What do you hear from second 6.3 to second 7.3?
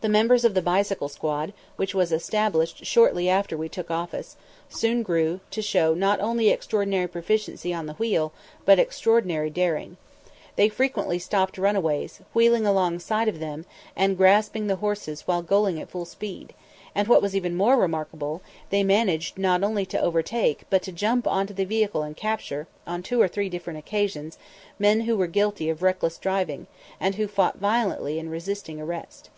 extraordinary